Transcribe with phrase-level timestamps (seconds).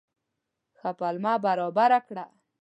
[0.77, 2.25] ښه پلمه برابره کړه.